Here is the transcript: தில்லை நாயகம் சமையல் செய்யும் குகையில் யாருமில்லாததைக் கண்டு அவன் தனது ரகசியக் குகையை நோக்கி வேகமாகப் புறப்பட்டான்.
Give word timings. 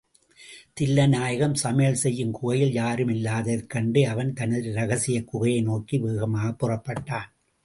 தில்லை 0.73 1.07
நாயகம் 1.07 1.53
சமையல் 1.53 1.93
செய்யும் 1.93 2.31
குகையில் 2.31 2.73
யாருமில்லாததைக் 2.75 3.67
கண்டு 3.67 4.07
அவன் 4.07 4.33
தனது 4.33 4.73
ரகசியக் 4.73 5.27
குகையை 5.27 5.63
நோக்கி 5.63 5.97
வேகமாகப் 5.97 6.65
புறப்பட்டான். 6.65 7.29